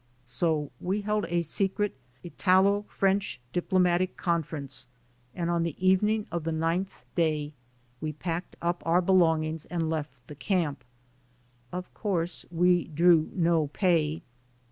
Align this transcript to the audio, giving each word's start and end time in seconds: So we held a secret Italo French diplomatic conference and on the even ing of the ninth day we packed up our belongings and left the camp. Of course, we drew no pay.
So 0.25 0.71
we 0.81 1.01
held 1.01 1.25
a 1.29 1.43
secret 1.43 1.95
Italo 2.23 2.85
French 2.89 3.39
diplomatic 3.53 4.17
conference 4.17 4.87
and 5.35 5.51
on 5.51 5.61
the 5.61 5.75
even 5.77 6.09
ing 6.09 6.27
of 6.31 6.43
the 6.43 6.51
ninth 6.51 7.05
day 7.13 7.53
we 8.01 8.11
packed 8.11 8.55
up 8.63 8.81
our 8.83 9.03
belongings 9.03 9.67
and 9.67 9.91
left 9.91 10.15
the 10.25 10.33
camp. 10.33 10.83
Of 11.71 11.93
course, 11.93 12.47
we 12.49 12.85
drew 12.87 13.29
no 13.35 13.67
pay. 13.67 14.23